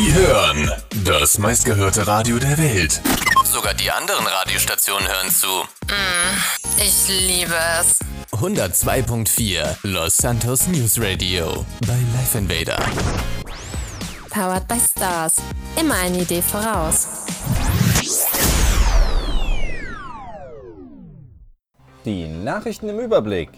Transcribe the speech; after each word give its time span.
Sie 0.00 0.14
hören 0.14 0.70
das 1.04 1.36
meistgehörte 1.36 2.06
Radio 2.06 2.38
der 2.38 2.56
Welt. 2.56 3.02
Sogar 3.44 3.74
die 3.74 3.90
anderen 3.90 4.26
Radiostationen 4.26 5.06
hören 5.06 5.28
zu. 5.28 5.46
Ich 6.78 7.06
liebe 7.08 7.54
es. 7.78 7.98
102.4 8.32 9.76
Los 9.82 10.16
Santos 10.16 10.68
News 10.68 10.98
Radio 10.98 11.66
bei 11.86 11.98
Life 12.14 12.38
Invader. 12.38 12.78
Powered 14.30 14.66
by 14.66 14.78
Stars. 14.80 15.36
Immer 15.78 15.96
eine 15.96 16.22
Idee 16.22 16.40
voraus. 16.40 17.06
Die 22.06 22.26
Nachrichten 22.26 22.88
im 22.88 23.00
Überblick. 23.00 23.50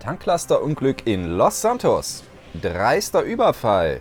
Tanklasterunglück 0.00 1.06
in 1.06 1.36
Los 1.36 1.60
Santos. 1.60 2.24
Dreister 2.60 3.22
Überfall. 3.22 4.00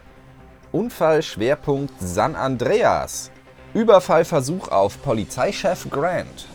Unfallschwerpunkt 0.73 1.93
San 1.99 2.35
Andreas. 2.35 3.29
Überfallversuch 3.75 4.69
auf 4.69 4.99
Polizeichef 5.03 5.87
Grant. 5.91 6.47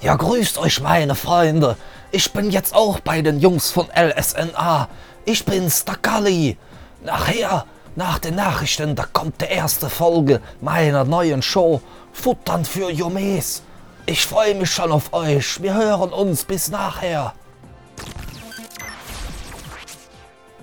Ja, 0.00 0.16
grüßt 0.16 0.56
euch 0.56 0.80
meine 0.80 1.14
Freunde. 1.14 1.76
Ich 2.10 2.32
bin 2.32 2.50
jetzt 2.50 2.74
auch 2.74 3.00
bei 3.00 3.20
den 3.20 3.40
Jungs 3.40 3.70
von 3.70 3.86
LSNA. 3.94 4.88
Ich 5.26 5.44
bin 5.44 5.70
Stakali. 5.70 6.56
Nachher, 7.04 7.66
nach 7.94 8.18
den 8.18 8.36
Nachrichten, 8.36 8.96
da 8.96 9.04
kommt 9.04 9.42
die 9.42 9.52
erste 9.52 9.90
Folge 9.90 10.40
meiner 10.62 11.04
neuen 11.04 11.42
Show 11.42 11.82
Futtern 12.12 12.64
für 12.64 12.90
Jumes. 12.90 13.62
Ich 14.06 14.24
freue 14.24 14.54
mich 14.54 14.70
schon 14.70 14.92
auf 14.92 15.12
euch. 15.12 15.60
Wir 15.62 15.74
hören 15.74 16.10
uns 16.14 16.44
bis 16.44 16.70
nachher. 16.70 17.34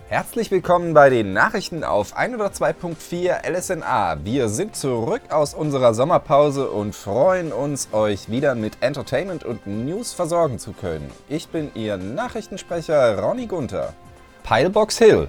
Herzlich 0.08 0.52
willkommen 0.52 0.94
bei 0.94 1.09
den 1.09 1.34
Nachrichten 1.34 1.84
auf 1.84 2.16
102.4 2.16 3.44
LSNA. 3.44 4.23
Wir 4.23 4.50
sind 4.50 4.75
zurück 4.75 5.23
aus 5.31 5.56
unserer 5.56 5.95
Sommerpause 5.95 6.70
und 6.70 6.94
freuen 6.94 7.52
uns, 7.52 7.89
euch 7.92 8.30
wieder 8.30 8.53
mit 8.53 8.78
Entertainment 8.81 9.44
und 9.44 9.66
News 9.66 10.14
versorgen 10.14 10.59
zu 10.59 10.73
können. 10.73 11.09
Ich 11.28 11.47
bin 11.47 11.72
Ihr 11.73 11.97
Nachrichtensprecher 11.97 13.17
Ronny 13.17 13.47
Gunther. 13.47 13.94
Pilebox 14.44 15.00
Hill. 15.00 15.28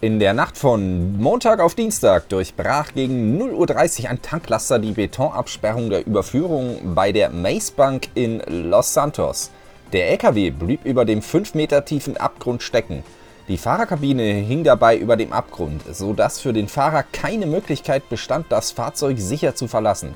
In 0.00 0.20
der 0.20 0.32
Nacht 0.32 0.56
von 0.56 1.18
Montag 1.18 1.58
auf 1.58 1.74
Dienstag 1.74 2.28
durchbrach 2.28 2.94
gegen 2.94 3.36
0.30 3.42 4.04
Uhr 4.04 4.10
ein 4.10 4.22
Tanklaster 4.22 4.78
die 4.78 4.92
Betonabsperrung 4.92 5.90
der 5.90 6.06
Überführung 6.06 6.94
bei 6.94 7.10
der 7.10 7.30
Mace 7.30 7.72
Bank 7.72 8.10
in 8.14 8.44
Los 8.46 8.94
Santos. 8.94 9.50
Der 9.92 10.08
LKW 10.10 10.50
blieb 10.50 10.84
über 10.84 11.04
dem 11.04 11.20
5 11.20 11.54
Meter 11.54 11.84
tiefen 11.84 12.16
Abgrund 12.16 12.62
stecken. 12.62 13.02
Die 13.48 13.58
Fahrerkabine 13.58 14.22
hing 14.22 14.62
dabei 14.62 14.96
über 14.96 15.16
dem 15.16 15.32
Abgrund, 15.32 15.82
sodass 15.90 16.38
für 16.38 16.52
den 16.52 16.68
Fahrer 16.68 17.02
keine 17.02 17.46
Möglichkeit 17.46 18.08
bestand, 18.08 18.46
das 18.50 18.70
Fahrzeug 18.70 19.18
sicher 19.18 19.56
zu 19.56 19.66
verlassen. 19.66 20.14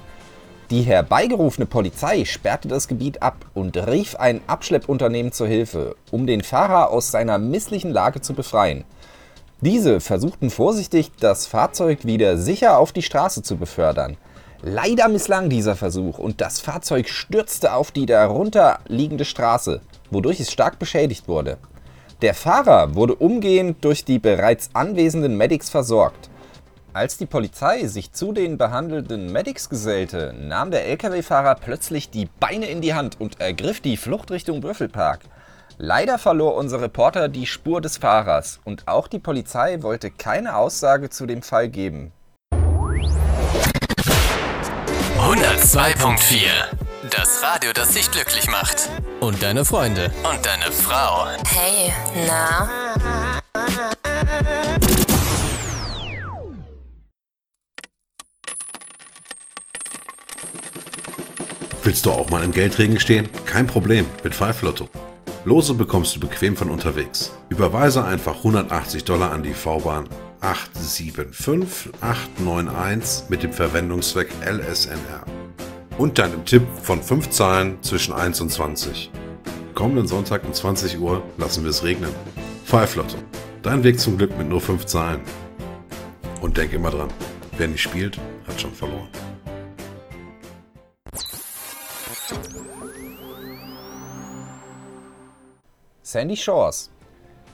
Die 0.71 0.83
herbeigerufene 0.83 1.67
Polizei 1.67 2.25
sperrte 2.25 2.69
das 2.69 2.87
Gebiet 2.87 3.23
ab 3.23 3.47
und 3.53 3.77
rief 3.77 4.15
ein 4.15 4.41
Abschleppunternehmen 4.47 5.33
zur 5.33 5.49
Hilfe, 5.49 5.97
um 6.13 6.27
den 6.27 6.43
Fahrer 6.43 6.91
aus 6.91 7.11
seiner 7.11 7.39
misslichen 7.39 7.91
Lage 7.91 8.21
zu 8.21 8.33
befreien. 8.33 8.85
Diese 9.61 10.01
versuchten 10.01 10.51
vorsichtig, 10.51 11.11
das 11.19 11.47
Fahrzeug 11.47 12.05
wieder 12.05 12.37
sicher 12.37 12.79
auf 12.79 12.93
die 12.93 13.03
Straße 13.03 13.43
zu 13.43 13.57
befördern. 13.57 14.17
Leider 14.63 15.09
misslang 15.09 15.51
dieser 15.51 15.75
Versuch 15.75 16.19
und 16.19 16.41
das 16.41 16.61
Fahrzeug 16.61 17.09
stürzte 17.09 17.73
auf 17.73 17.91
die 17.91 18.07
darunter 18.07 18.79
liegende 18.87 19.25
Straße, 19.25 19.81
wodurch 20.11 20.41
es 20.41 20.53
stark 20.53 20.79
beschädigt 20.79 21.27
wurde. 21.27 21.59
Der 22.23 22.33
Fahrer 22.33 22.95
wurde 22.95 23.15
umgehend 23.15 23.85
durch 23.85 24.03
die 24.03 24.19
bereits 24.19 24.71
anwesenden 24.73 25.37
Medics 25.37 25.69
versorgt. 25.69 26.31
Als 26.95 27.19
die 27.19 27.27
Polizei 27.27 27.87
sich 27.89 28.13
zu 28.13 28.33
den 28.33 28.57
behandelnden 28.57 29.31
Medics 29.31 29.69
gesellte, 29.69 30.33
nahm 30.33 30.71
der 30.71 30.87
Lkw-Fahrer 30.87 31.57
plötzlich 31.57 32.09
die 32.09 32.31
Beine 32.41 32.71
in 32.71 32.81
die 32.81 32.95
Hand 32.95 33.21
und 33.21 33.39
ergriff 33.39 33.83
die 33.83 33.99
Flucht 33.99 34.31
Richtung 34.31 34.63
Würfelpark. 34.63 35.21
Leider 35.77 36.17
verlor 36.17 36.55
unser 36.55 36.81
Reporter 36.81 37.29
die 37.29 37.45
Spur 37.45 37.83
des 37.83 37.99
Fahrers 37.99 38.61
und 38.65 38.89
auch 38.89 39.09
die 39.09 39.19
Polizei 39.19 39.83
wollte 39.83 40.11
keine 40.11 40.57
Aussage 40.57 41.11
zu 41.11 41.27
dem 41.27 41.43
Fall 41.43 41.69
geben. 41.69 42.13
102.4 45.19 46.47
Das 47.11 47.43
Radio, 47.43 47.73
das 47.75 47.91
dich 47.91 48.11
glücklich 48.11 48.49
macht. 48.49 48.89
Und 49.21 49.41
deine 49.43 49.65
Freunde. 49.65 50.13
Und 50.23 50.45
deine 50.45 50.71
Frau. 50.73 51.27
Hey, 51.49 51.91
na? 52.27 52.69
Willst 61.83 62.05
du 62.05 62.11
auch 62.11 62.29
mal 62.31 62.43
im 62.43 62.53
Geldregen 62.53 63.01
stehen? 63.01 63.29
Kein 63.47 63.67
Problem 63.67 64.05
mit 64.23 64.35
Five 64.35 64.61
Lotto. 64.63 64.89
Lose 65.45 65.73
bekommst 65.75 66.17
du 66.17 66.21
bequem 66.21 66.57
von 66.57 66.71
unterwegs. 66.71 67.33
Überweise 67.49 68.05
einfach 68.05 68.37
180 68.39 69.05
Dollar 69.05 69.31
an 69.31 69.45
die 69.45 69.55
V-Bahn 69.55 70.09
875891 70.41 73.31
mit 73.31 73.45
dem 73.45 73.53
Verwendungszweck 73.53 74.29
LSNR. 74.45 75.25
Und 75.99 76.19
deinem 76.19 76.45
Tipp 76.45 76.63
von 76.83 77.03
5 77.03 77.31
Zahlen 77.31 77.83
zwischen 77.83 78.13
1 78.13 78.43
und 78.43 78.51
20. 78.51 79.11
Kommenden 79.75 80.07
Sonntag 80.07 80.45
um 80.45 80.53
20 80.53 81.01
Uhr 81.01 81.23
lassen 81.39 81.63
wir 81.65 81.71
es 81.71 81.83
regnen. 81.85 82.11
Five. 82.67 83.03
Dein 83.63 83.83
Weg 83.83 83.99
zum 83.99 84.19
Glück 84.19 84.37
mit 84.37 84.47
nur 84.47 84.61
5 84.61 84.85
Zahlen. 84.85 85.23
Und 86.43 86.59
denk 86.59 86.75
immer 86.75 86.91
dran, 86.91 87.09
wer 87.57 87.69
nicht 87.69 87.81
spielt, 87.81 88.19
hat 88.47 88.61
schon 88.61 88.75
verloren. 88.75 89.09
Sandy 96.03 96.37
Shores. 96.37 96.91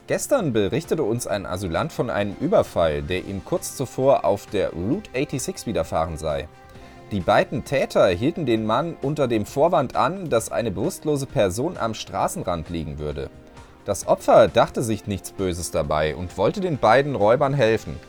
Gestern 0.09 0.53
berichtete 0.53 1.05
uns 1.05 1.29
ein 1.29 1.47
Asylant 1.47 1.93
von 1.93 2.11
einem 2.11 2.35
Überfall, 2.41 3.03
der 3.03 3.25
ihm 3.25 3.45
kurz 3.45 3.77
zuvor 3.77 4.25
auf 4.25 4.47
der 4.47 4.71
Route 4.71 5.09
86 5.15 5.69
widerfahren 5.69 6.19
sei. 6.19 6.49
Die 7.13 7.21
beiden 7.21 7.63
Täter 7.67 8.07
hielten 8.07 8.47
den 8.47 8.65
Mann 8.65 8.97
unter 9.03 9.29
dem 9.29 9.45
Vorwand 9.45 9.97
an, 9.97 10.31
dass 10.31 10.51
eine 10.51 10.71
bewusstlose 10.71 11.27
Person 11.27 11.77
am 11.77 11.93
Straßenrand 11.93 12.71
liegen 12.71 12.99
würde. 12.99 13.29
Das 13.85 14.09
Opfer 14.09 14.49
dachte 14.49 14.83
sich 14.83 15.07
nichts 15.07 15.31
Böses 15.31 15.71
dabei 15.71 16.17
und 16.17 16.39
wollte 16.39 16.63
den 16.63 16.79
beiden 16.79 17.15
Räubern 17.15 17.53
helfen. 17.53 18.01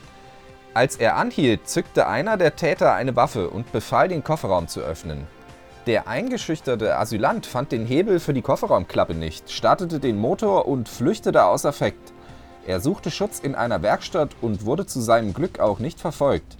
Als 0.72 0.96
er 0.96 1.16
anhielt, 1.16 1.68
zückte 1.68 2.06
einer 2.06 2.38
der 2.38 2.56
Täter 2.56 2.94
eine 2.94 3.14
Waffe 3.14 3.50
und 3.50 3.72
befahl, 3.72 4.08
den 4.08 4.24
Kofferraum 4.24 4.68
zu 4.68 4.80
öffnen. 4.80 5.26
Der 5.86 6.08
eingeschüchterte 6.08 6.96
Asylant 6.96 7.44
fand 7.44 7.72
den 7.72 7.84
Hebel 7.84 8.20
für 8.20 8.32
die 8.32 8.40
Kofferraumklappe 8.40 9.12
nicht, 9.12 9.50
startete 9.50 10.00
den 10.00 10.16
Motor 10.16 10.66
und 10.66 10.88
flüchtete 10.88 11.44
aus 11.44 11.66
Affekt. 11.66 12.14
Er 12.66 12.80
suchte 12.80 13.10
Schutz 13.10 13.38
in 13.38 13.54
einer 13.54 13.82
Werkstatt 13.82 14.30
und 14.40 14.64
wurde 14.64 14.86
zu 14.86 15.02
seinem 15.02 15.34
Glück 15.34 15.60
auch 15.60 15.78
nicht 15.78 16.00
verfolgt. 16.00 16.56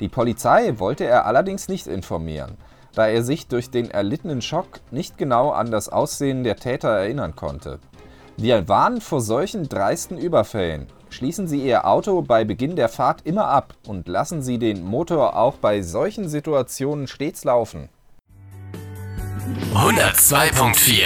Die 0.00 0.08
Polizei 0.08 0.78
wollte 0.78 1.04
er 1.04 1.26
allerdings 1.26 1.68
nicht 1.68 1.86
informieren, 1.86 2.56
da 2.94 3.06
er 3.08 3.22
sich 3.22 3.48
durch 3.48 3.70
den 3.70 3.90
erlittenen 3.90 4.42
Schock 4.42 4.80
nicht 4.90 5.18
genau 5.18 5.50
an 5.50 5.70
das 5.70 5.88
Aussehen 5.88 6.44
der 6.44 6.56
Täter 6.56 6.88
erinnern 6.88 7.34
konnte. 7.34 7.80
Wir 8.36 8.68
warnen 8.68 9.00
vor 9.00 9.20
solchen 9.20 9.68
dreisten 9.68 10.16
Überfällen. 10.16 10.86
Schließen 11.10 11.48
Sie 11.48 11.60
Ihr 11.60 11.86
Auto 11.86 12.22
bei 12.22 12.44
Beginn 12.44 12.76
der 12.76 12.88
Fahrt 12.88 13.22
immer 13.24 13.48
ab 13.48 13.74
und 13.86 14.06
lassen 14.06 14.42
Sie 14.42 14.58
den 14.58 14.84
Motor 14.84 15.36
auch 15.36 15.56
bei 15.56 15.82
solchen 15.82 16.28
Situationen 16.28 17.08
stets 17.08 17.44
laufen. 17.44 17.88
102.4 19.74 21.04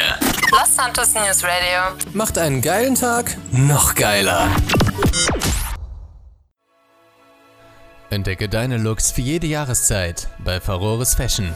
Los 0.51 0.77
Santos 0.77 1.15
News 1.15 1.43
Radio. 1.43 1.97
Macht 2.13 2.37
einen 2.37 2.61
geilen 2.61 2.97
Tag 2.97 3.37
noch 3.53 3.95
geiler. 3.95 4.49
Entdecke 8.13 8.49
deine 8.49 8.77
Looks 8.77 9.11
für 9.11 9.23
jede 9.23 9.47
Jahreszeit 9.47 10.29
bei 10.45 10.61
Farores 10.61 11.15
Fashion. 11.15 11.51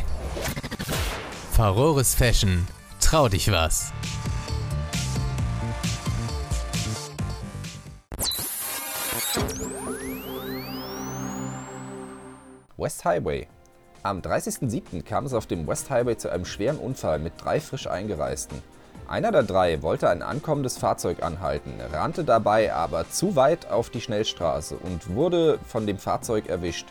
Farores 1.58 2.14
Fashion. 2.14 2.68
Trau 3.00 3.28
dich 3.28 3.52
was. 3.52 3.92
West 12.78 13.04
Highway. 13.06 13.48
Am 14.04 14.20
30.07. 14.22 15.02
kam 15.02 15.26
es 15.26 15.34
auf 15.34 15.48
dem 15.48 15.66
West 15.66 15.90
Highway 15.90 16.16
zu 16.16 16.30
einem 16.30 16.46
schweren 16.46 16.78
Unfall 16.78 17.18
mit 17.18 17.34
drei 17.44 17.60
frisch 17.60 17.88
Eingereisten. 17.88 18.62
Einer 19.08 19.32
der 19.32 19.42
drei 19.42 19.82
wollte 19.82 20.12
ein 20.12 20.22
ankommendes 20.22 20.78
Fahrzeug 20.78 21.24
anhalten, 21.24 21.74
rannte 21.92 22.24
dabei 22.24 22.72
aber 22.72 23.10
zu 23.10 23.36
weit 23.36 23.72
auf 23.72 23.90
die 23.90 24.02
Schnellstraße 24.02 24.76
und 24.76 25.16
wurde 25.16 25.58
von 25.66 25.88
dem 25.88 25.98
Fahrzeug 25.98 26.50
erwischt. 26.50 26.86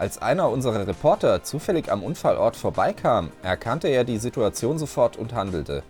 Als 0.00 0.16
einer 0.22 0.48
unserer 0.48 0.86
Reporter 0.86 1.42
zufällig 1.42 1.92
am 1.92 2.02
Unfallort 2.02 2.56
vorbeikam, 2.56 3.28
erkannte 3.42 3.88
er 3.88 4.02
die 4.02 4.16
Situation 4.16 4.78
sofort 4.78 5.18
und 5.18 5.34
handelte. 5.34 5.82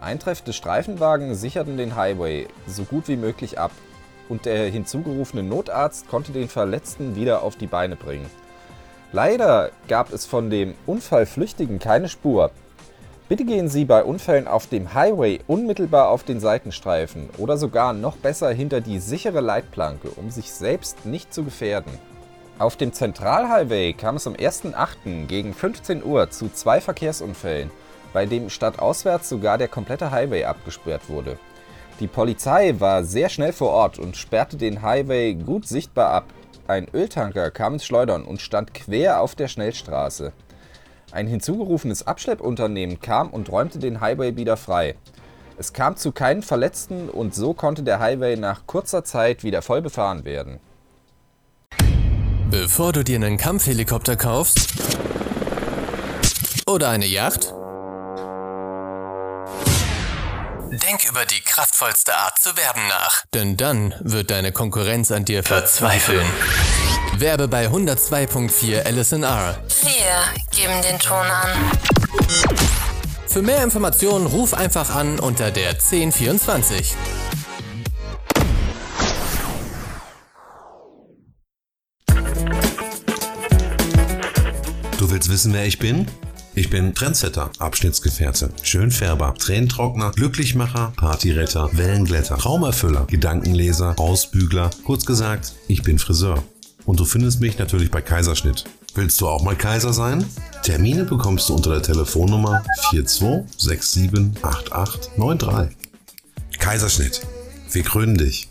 Eintreffende 0.00 0.54
Streifenwagen 0.54 1.34
sicherten 1.34 1.76
den 1.76 1.94
Highway 1.94 2.48
so 2.66 2.84
gut 2.84 3.08
wie 3.08 3.18
möglich 3.18 3.58
ab 3.58 3.70
und 4.30 4.46
der 4.46 4.70
hinzugerufene 4.70 5.42
Notarzt 5.42 6.08
konnte 6.08 6.32
den 6.32 6.48
Verletzten 6.48 7.14
wieder 7.14 7.42
auf 7.42 7.56
die 7.56 7.66
Beine 7.66 7.94
bringen. 7.94 8.30
Leider 9.12 9.68
gab 9.86 10.14
es 10.14 10.24
von 10.24 10.48
dem 10.48 10.74
Unfallflüchtigen 10.86 11.78
keine 11.78 12.08
Spur. 12.08 12.50
Bitte 13.28 13.44
gehen 13.44 13.68
Sie 13.68 13.84
bei 13.84 14.02
Unfällen 14.02 14.48
auf 14.48 14.66
dem 14.66 14.94
Highway 14.94 15.40
unmittelbar 15.46 16.08
auf 16.08 16.24
den 16.24 16.40
Seitenstreifen 16.40 17.28
oder 17.36 17.58
sogar 17.58 17.92
noch 17.92 18.16
besser 18.16 18.50
hinter 18.50 18.80
die 18.80 18.98
sichere 18.98 19.42
Leitplanke, 19.42 20.08
um 20.08 20.30
sich 20.30 20.54
selbst 20.54 21.04
nicht 21.04 21.34
zu 21.34 21.44
gefährden. 21.44 21.92
Auf 22.58 22.74
dem 22.74 22.92
Zentralhighway 22.92 23.92
kam 23.92 24.16
es 24.16 24.26
am 24.26 24.34
1.8. 24.34 25.26
gegen 25.26 25.54
15 25.54 26.02
Uhr 26.02 26.28
zu 26.30 26.48
zwei 26.48 26.80
Verkehrsunfällen, 26.80 27.70
bei 28.12 28.26
dem 28.26 28.50
stadtauswärts 28.50 29.28
sogar 29.28 29.58
der 29.58 29.68
komplette 29.68 30.10
Highway 30.10 30.42
abgesperrt 30.42 31.08
wurde. 31.08 31.38
Die 32.00 32.08
Polizei 32.08 32.74
war 32.80 33.04
sehr 33.04 33.28
schnell 33.28 33.52
vor 33.52 33.70
Ort 33.70 34.00
und 34.00 34.16
sperrte 34.16 34.56
den 34.56 34.82
Highway 34.82 35.34
gut 35.34 35.68
sichtbar 35.68 36.10
ab. 36.10 36.24
Ein 36.66 36.88
Öltanker 36.92 37.52
kam 37.52 37.74
ins 37.74 37.84
Schleudern 37.84 38.24
und 38.24 38.40
stand 38.40 38.74
quer 38.74 39.20
auf 39.20 39.36
der 39.36 39.46
Schnellstraße. 39.46 40.32
Ein 41.12 41.28
hinzugerufenes 41.28 42.08
Abschleppunternehmen 42.08 43.00
kam 43.00 43.30
und 43.30 43.52
räumte 43.52 43.78
den 43.78 44.00
Highway 44.00 44.34
wieder 44.34 44.56
frei. 44.56 44.96
Es 45.58 45.72
kam 45.72 45.96
zu 45.96 46.10
keinen 46.10 46.42
Verletzten 46.42 47.08
und 47.08 47.36
so 47.36 47.54
konnte 47.54 47.84
der 47.84 48.00
Highway 48.00 48.34
nach 48.36 48.66
kurzer 48.66 49.04
Zeit 49.04 49.44
wieder 49.44 49.62
voll 49.62 49.80
befahren 49.80 50.24
werden. 50.24 50.58
Bevor 52.50 52.94
du 52.94 53.04
dir 53.04 53.16
einen 53.16 53.36
Kampfhelikopter 53.36 54.16
kaufst 54.16 54.68
oder 56.66 56.88
eine 56.88 57.04
Yacht, 57.04 57.52
denk 60.70 61.04
über 61.06 61.26
die 61.26 61.42
kraftvollste 61.44 62.14
Art 62.16 62.38
zu 62.38 62.56
werben 62.56 62.80
nach. 62.88 63.24
Denn 63.34 63.58
dann 63.58 63.94
wird 64.00 64.30
deine 64.30 64.52
Konkurrenz 64.52 65.10
an 65.10 65.26
dir 65.26 65.44
verzweifeln. 65.44 66.26
Werbe 67.18 67.48
bei 67.48 67.66
102.4 67.66 68.82
LSNR. 68.92 69.58
Wir 69.82 70.58
geben 70.58 70.80
den 70.88 70.98
Ton 70.98 71.26
an. 71.26 71.50
Für 73.26 73.42
mehr 73.42 73.62
Informationen 73.62 74.24
ruf 74.24 74.54
einfach 74.54 74.88
an 74.94 75.20
unter 75.20 75.50
der 75.50 75.72
1024. 75.72 76.96
wissen, 85.28 85.52
wer 85.52 85.66
ich 85.66 85.78
bin? 85.78 86.06
Ich 86.54 86.70
bin 86.70 86.94
Trendsetter, 86.94 87.50
Abschnittsgefährte, 87.58 88.50
Schönfärber, 88.62 89.34
Tränentrockner, 89.34 90.10
Glücklichmacher, 90.10 90.92
Partyretter, 90.96 91.70
Wellenglätter, 91.72 92.36
Traumerfüller, 92.36 93.04
Gedankenleser, 93.06 93.94
Ausbügler. 93.98 94.70
Kurz 94.84 95.04
gesagt, 95.04 95.52
ich 95.68 95.82
bin 95.82 95.98
Friseur. 95.98 96.42
Und 96.84 96.98
du 96.98 97.04
findest 97.04 97.40
mich 97.40 97.58
natürlich 97.58 97.90
bei 97.90 98.00
Kaiserschnitt. 98.00 98.64
Willst 98.94 99.20
du 99.20 99.28
auch 99.28 99.44
mal 99.44 99.54
Kaiser 99.54 99.92
sein? 99.92 100.24
Termine 100.64 101.04
bekommst 101.04 101.48
du 101.48 101.54
unter 101.54 101.70
der 101.70 101.82
Telefonnummer 101.82 102.64
42678893. 102.90 105.68
Kaiserschnitt. 106.58 107.20
Wir 107.70 107.82
krönen 107.84 108.16
dich. 108.16 108.48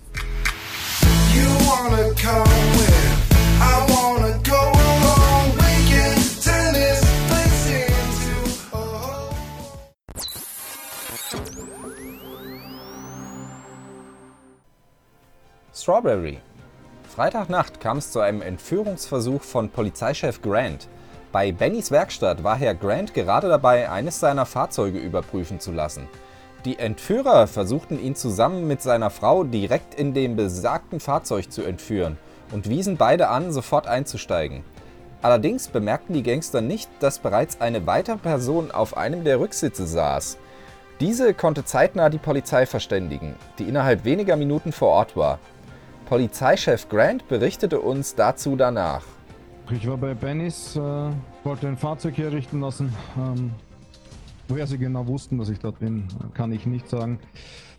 You 1.33 1.49
wanna 1.67 2.13
come 2.21 2.45
where 2.77 3.11
I 3.59 3.91
wanna 3.91 4.16
Strawberry. 15.87 16.39
Freitagnacht 17.15 17.79
kam 17.79 17.99
es 17.99 18.11
zu 18.11 18.19
einem 18.19 18.41
Entführungsversuch 18.41 19.41
von 19.41 19.69
Polizeichef 19.69 20.41
Grant. 20.41 20.89
Bei 21.31 21.53
Bennys 21.53 21.91
Werkstatt 21.91 22.43
war 22.43 22.57
Herr 22.57 22.75
Grant 22.75 23.13
gerade 23.13 23.47
dabei, 23.47 23.89
eines 23.89 24.19
seiner 24.19 24.45
Fahrzeuge 24.45 24.99
überprüfen 24.99 25.61
zu 25.61 25.71
lassen. 25.71 26.09
Die 26.65 26.77
Entführer 26.77 27.47
versuchten 27.47 28.03
ihn 28.03 28.15
zusammen 28.15 28.67
mit 28.67 28.81
seiner 28.81 29.09
Frau 29.09 29.45
direkt 29.45 29.95
in 29.95 30.13
dem 30.13 30.35
besagten 30.35 30.99
Fahrzeug 30.99 31.53
zu 31.53 31.63
entführen 31.63 32.17
und 32.51 32.67
wiesen 32.67 32.97
beide 32.97 33.29
an, 33.29 33.53
sofort 33.53 33.87
einzusteigen. 33.87 34.65
Allerdings 35.21 35.69
bemerkten 35.69 36.13
die 36.13 36.23
Gangster 36.23 36.59
nicht, 36.59 36.89
dass 36.99 37.19
bereits 37.19 37.61
eine 37.61 37.87
weitere 37.87 38.17
Person 38.17 38.71
auf 38.71 38.97
einem 38.97 39.23
der 39.23 39.39
Rücksitze 39.39 39.87
saß. 39.87 40.37
Diese 40.99 41.33
konnte 41.33 41.63
zeitnah 41.63 42.09
die 42.09 42.17
Polizei 42.17 42.65
verständigen, 42.65 43.35
die 43.57 43.69
innerhalb 43.69 44.03
weniger 44.03 44.35
Minuten 44.35 44.73
vor 44.73 44.89
Ort 44.89 45.15
war. 45.15 45.39
Polizeichef 46.07 46.87
Grant 46.87 47.27
berichtete 47.27 47.81
uns 47.81 48.15
dazu 48.15 48.55
danach. 48.55 49.03
Ich 49.69 49.85
war 49.85 49.97
bei 49.97 50.13
Bennys, 50.13 50.77
äh, 50.77 50.79
wollte 51.43 51.67
ein 51.67 51.75
Fahrzeug 51.75 52.17
herrichten 52.17 52.61
lassen. 52.61 52.93
Ähm, 53.17 53.51
woher 54.47 54.65
sie 54.67 54.77
genau 54.77 55.05
wussten, 55.05 55.37
dass 55.37 55.49
ich 55.49 55.59
dort 55.59 55.79
bin, 55.79 56.07
kann 56.33 56.53
ich 56.53 56.65
nicht 56.65 56.87
sagen. 56.87 57.19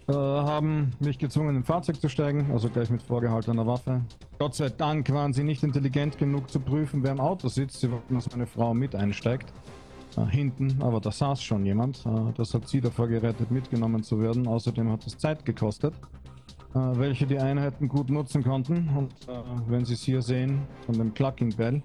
Äh, 0.08 0.12
haben 0.12 0.92
mich 1.00 1.18
gezwungen, 1.18 1.50
in 1.50 1.56
ein 1.56 1.64
Fahrzeug 1.64 2.02
zu 2.02 2.10
steigen, 2.10 2.50
also 2.52 2.68
gleich 2.68 2.90
mit 2.90 3.00
vorgehaltener 3.00 3.66
Waffe. 3.66 4.02
Gott 4.38 4.54
sei 4.54 4.68
Dank 4.68 5.10
waren 5.10 5.32
sie 5.32 5.42
nicht 5.42 5.62
intelligent 5.62 6.18
genug 6.18 6.50
zu 6.50 6.60
prüfen, 6.60 7.02
wer 7.02 7.12
im 7.12 7.20
Auto 7.20 7.48
sitzt. 7.48 7.80
Sie 7.80 7.90
wollten, 7.90 8.14
dass 8.14 8.30
meine 8.30 8.46
Frau 8.46 8.74
mit 8.74 8.94
einsteigt. 8.94 9.50
Äh, 10.16 10.26
hinten, 10.26 10.76
aber 10.80 11.00
da 11.00 11.10
saß 11.10 11.42
schon 11.42 11.64
jemand. 11.64 12.04
Äh, 12.06 12.32
das 12.36 12.54
hat 12.54 12.68
sie 12.68 12.80
davor 12.80 13.08
gerettet, 13.08 13.50
mitgenommen 13.50 14.02
zu 14.02 14.20
werden. 14.20 14.46
Außerdem 14.46 14.90
hat 14.90 15.06
es 15.06 15.16
Zeit 15.18 15.44
gekostet, 15.44 15.94
welche 16.74 17.26
die 17.26 17.38
Einheiten 17.38 17.88
gut 17.88 18.10
nutzen 18.10 18.42
konnten. 18.42 18.88
Und 18.96 19.12
äh, 19.28 19.42
wenn 19.68 19.84
Sie 19.84 19.94
es 19.94 20.02
hier 20.02 20.22
sehen, 20.22 20.62
von 20.86 20.96
dem 20.96 21.14
Clucking 21.14 21.54
Bell, 21.56 21.82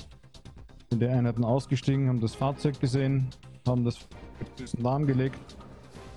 sind 0.90 1.02
die 1.02 1.08
Einheiten 1.08 1.44
ausgestiegen, 1.44 2.10
haben 2.10 2.20
das 2.20 2.36
Fahrzeug 2.36 2.80
gesehen, 2.80 3.30
haben 3.68 3.84
das 3.84 4.08
lahmgelegt. 4.78 5.40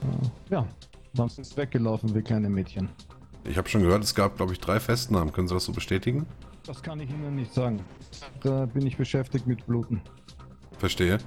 Äh, 0.02 0.54
ja, 0.54 0.66
dann 1.14 1.28
sind 1.28 1.46
sie 1.46 1.56
weggelaufen 1.56 2.14
wie 2.14 2.22
kleine 2.22 2.48
Mädchen. 2.48 2.88
Ich 3.44 3.56
habe 3.56 3.68
schon 3.68 3.82
gehört, 3.82 4.02
es 4.02 4.14
gab, 4.14 4.36
glaube 4.36 4.52
ich, 4.52 4.60
drei 4.60 4.80
Festnahmen. 4.80 5.32
Können 5.32 5.48
Sie 5.48 5.54
das 5.54 5.64
so 5.64 5.72
bestätigen? 5.72 6.26
Das 6.66 6.82
kann 6.82 7.00
ich 7.00 7.08
Ihnen 7.08 7.36
nicht 7.36 7.54
sagen. 7.54 7.80
Da 8.42 8.66
bin 8.66 8.86
ich 8.86 8.96
beschäftigt 8.96 9.46
mit 9.46 9.64
Bluten. 9.66 10.00
Verstehe. 10.78 11.18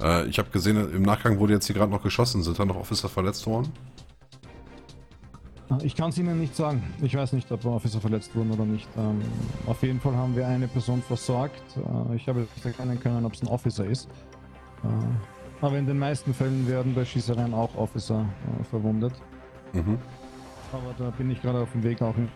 Äh, 0.00 0.26
ich 0.26 0.38
habe 0.38 0.50
gesehen, 0.50 0.92
im 0.92 1.02
Nachgang 1.02 1.38
wurde 1.38 1.54
jetzt 1.54 1.66
hier 1.66 1.76
gerade 1.76 1.92
noch 1.92 2.02
geschossen. 2.02 2.42
Sind 2.42 2.58
da 2.58 2.64
noch 2.64 2.76
Officer 2.76 3.08
verletzt 3.08 3.46
worden? 3.46 3.72
Ich 5.82 5.94
kann 5.94 6.10
es 6.10 6.18
Ihnen 6.18 6.40
nicht 6.40 6.56
sagen. 6.56 6.82
Ich 7.00 7.14
weiß 7.14 7.32
nicht, 7.32 7.50
ob 7.52 7.64
Officer 7.64 8.00
verletzt 8.00 8.34
wurden 8.34 8.50
oder 8.50 8.64
nicht. 8.64 8.88
Ähm, 8.98 9.22
auf 9.66 9.82
jeden 9.82 10.00
Fall 10.00 10.14
haben 10.16 10.34
wir 10.34 10.46
eine 10.46 10.66
Person 10.66 11.00
versorgt. 11.02 11.62
Äh, 11.76 12.16
ich 12.16 12.28
habe 12.28 12.40
nicht 12.40 12.64
erkennen 12.64 12.98
können, 12.98 13.24
ob 13.24 13.34
es 13.34 13.42
ein 13.42 13.48
Officer 13.48 13.84
ist. 13.84 14.08
Äh, 14.82 15.64
aber 15.64 15.78
in 15.78 15.86
den 15.86 15.98
meisten 15.98 16.34
Fällen 16.34 16.66
werden 16.66 16.94
bei 16.94 17.04
Schießereien 17.04 17.54
auch 17.54 17.74
Officer 17.76 18.26
äh, 18.60 18.64
verwundet. 18.64 19.12
Mhm. 19.72 19.98
Aber 20.72 20.94
da 20.98 21.10
bin 21.10 21.30
ich 21.30 21.40
gerade 21.42 21.60
auf 21.60 21.72
dem 21.72 21.82
Weg, 21.82 22.00
auch 22.02 22.14
ihn 22.16 22.28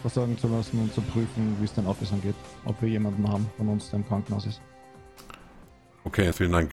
versorgen 0.00 0.36
zu 0.36 0.48
lassen 0.48 0.78
und 0.78 0.92
zu 0.92 1.00
prüfen, 1.00 1.56
wie 1.58 1.64
es 1.64 1.72
den 1.72 1.86
Officern 1.86 2.20
geht. 2.20 2.34
Ob 2.64 2.80
wir 2.82 2.88
jemanden 2.88 3.26
haben 3.28 3.48
von 3.56 3.68
uns, 3.68 3.90
der 3.90 4.00
im 4.00 4.06
Krankenhaus 4.06 4.46
ist. 4.46 4.60
Okay, 6.04 6.32
vielen 6.32 6.52
Dank. 6.52 6.71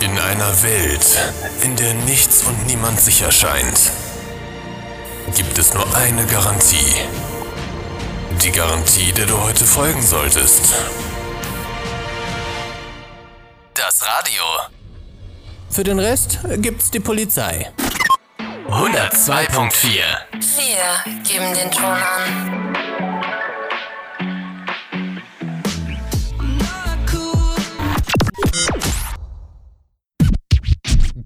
In 0.00 0.18
einer 0.18 0.62
Welt, 0.62 1.18
in 1.62 1.76
der 1.76 1.92
nichts 1.92 2.42
und 2.44 2.66
niemand 2.66 2.98
sicher 2.98 3.30
scheint, 3.30 3.90
gibt 5.36 5.58
es 5.58 5.74
nur 5.74 5.94
eine 5.94 6.24
Garantie. 6.24 6.94
Die 8.42 8.50
Garantie, 8.50 9.12
der 9.12 9.26
du 9.26 9.38
heute 9.38 9.66
folgen 9.66 10.02
solltest. 10.02 10.72
Das 13.74 14.02
Radio. 14.06 14.42
Für 15.68 15.84
den 15.84 15.98
Rest 15.98 16.38
gibt's 16.56 16.90
die 16.90 17.00
Polizei. 17.00 17.70
102.4 18.68 19.82
Wir 20.32 21.22
geben 21.24 21.54
den 21.54 21.70
Ton 21.70 21.84
an. 21.84 22.69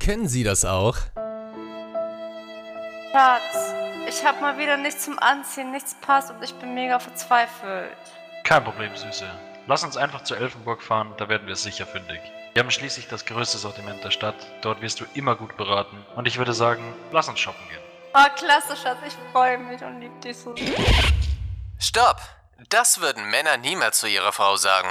Kennen 0.04 0.28
Sie 0.28 0.44
das 0.44 0.66
auch? 0.66 0.96
Schatz, 3.11 3.75
ich 4.06 4.23
hab 4.23 4.38
mal 4.42 4.58
wieder 4.58 4.76
nichts 4.76 5.06
zum 5.06 5.18
Anziehen, 5.18 5.70
nichts 5.70 5.96
passt 6.02 6.30
und 6.30 6.42
ich 6.42 6.52
bin 6.56 6.75
mega 6.75 6.99
verzweifelt. 6.99 7.96
Kein 8.44 8.62
Problem, 8.64 8.94
Süße. 8.94 9.25
Lass 9.66 9.82
uns 9.82 9.96
einfach 9.96 10.23
zur 10.23 10.37
Elfenburg 10.37 10.82
fahren, 10.82 11.14
da 11.16 11.30
werden 11.30 11.46
wir 11.46 11.56
sicher 11.56 11.87
fündig. 11.87 12.20
Wir 12.52 12.62
haben 12.62 12.70
schließlich 12.70 13.08
das 13.08 13.25
größte 13.25 13.56
Sortiment 13.56 14.04
der 14.04 14.11
Stadt, 14.11 14.37
dort 14.61 14.82
wirst 14.82 15.00
du 15.00 15.06
immer 15.14 15.37
gut 15.37 15.56
beraten 15.56 15.96
und 16.16 16.28
ich 16.28 16.37
würde 16.37 16.52
sagen, 16.52 16.82
lass 17.11 17.30
uns 17.30 17.40
shoppen 17.40 17.66
gehen. 17.70 17.80
Oh, 18.12 18.28
klasse, 18.37 18.76
Schatz, 18.76 18.99
ich 19.06 19.16
freue 19.32 19.56
mich 19.56 19.80
und 19.80 20.02
lieb 20.02 20.20
dich 20.20 20.37
so. 20.37 20.54
Stopp! 21.78 22.20
Das 22.68 23.00
würden 23.00 23.30
Männer 23.30 23.56
niemals 23.56 24.00
zu 24.00 24.06
ihrer 24.06 24.32
Frau 24.32 24.56
sagen. 24.56 24.88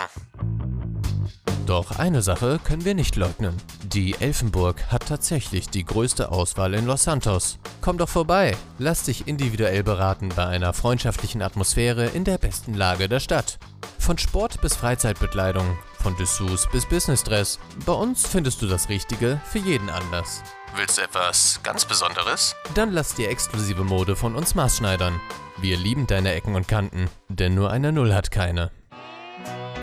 Doch 1.65 1.97
eine 1.97 2.21
Sache 2.21 2.59
können 2.61 2.83
wir 2.83 2.93
nicht 2.93 3.15
leugnen. 3.15 3.55
Die 3.83 4.15
Elfenburg 4.19 4.91
hat 4.91 5.07
tatsächlich 5.07 5.69
die 5.69 5.85
größte 5.85 6.29
Auswahl 6.29 6.73
in 6.73 6.85
Los 6.85 7.03
Santos. 7.03 7.57
Komm 7.79 7.97
doch 7.97 8.09
vorbei, 8.09 8.57
lass 8.79 9.03
dich 9.03 9.27
individuell 9.27 9.81
beraten 9.81 10.29
bei 10.35 10.45
einer 10.45 10.73
freundschaftlichen 10.73 11.41
Atmosphäre 11.41 12.07
in 12.07 12.25
der 12.25 12.37
besten 12.37 12.73
Lage 12.73 13.07
der 13.07 13.21
Stadt. 13.21 13.59
Von 13.97 14.17
Sport 14.17 14.59
bis 14.61 14.75
Freizeitbekleidung, 14.75 15.77
von 16.01 16.17
Dessous 16.17 16.67
bis 16.69 16.85
Businessdress. 16.85 17.59
Bei 17.85 17.93
uns 17.93 18.27
findest 18.27 18.61
du 18.61 18.67
das 18.67 18.89
Richtige 18.89 19.39
für 19.45 19.59
jeden 19.59 19.89
Anlass. 19.89 20.43
Willst 20.75 20.97
du 20.97 21.03
etwas 21.03 21.61
ganz 21.63 21.85
Besonderes? 21.85 22.55
Dann 22.75 22.91
lass 22.91 23.15
dir 23.15 23.29
exklusive 23.29 23.85
Mode 23.85 24.17
von 24.17 24.35
uns 24.35 24.53
maßschneidern. 24.53 25.21
Wir 25.57 25.77
lieben 25.77 26.07
deine 26.07 26.33
Ecken 26.33 26.55
und 26.55 26.67
Kanten, 26.67 27.09
denn 27.29 27.55
nur 27.55 27.71
eine 27.71 27.93
Null 27.93 28.13
hat 28.13 28.31
keine. 28.31 28.71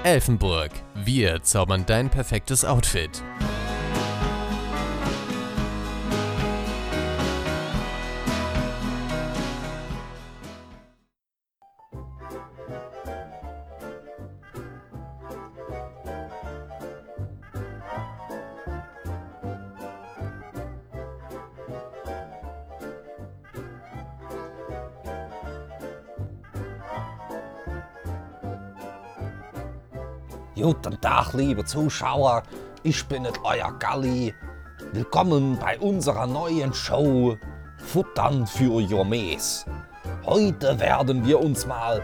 Elfenburg, 0.03 0.71
wir 0.95 1.43
zaubern 1.43 1.85
dein 1.85 2.09
perfektes 2.09 2.65
Outfit. 2.65 3.23
Liebe 31.41 31.65
Zuschauer. 31.65 32.43
Ich 32.83 33.07
bin 33.07 33.25
es, 33.25 33.33
euer 33.43 33.73
Galli. 33.79 34.35
Willkommen 34.93 35.59
bei 35.59 35.79
unserer 35.79 36.27
neuen 36.27 36.75
Show 36.75 37.35
Futtern 37.79 38.47
für 38.47 38.83
Jourmes. 38.83 39.65
Heute 40.27 40.79
werden 40.79 41.25
wir 41.25 41.41
uns 41.41 41.67
mal 41.67 42.03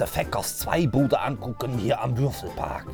der 0.00 0.08
Feckers 0.08 0.58
2 0.58 0.88
Bude 0.88 1.20
angucken 1.20 1.78
hier 1.78 2.02
am 2.02 2.18
Würfelpark. 2.18 2.86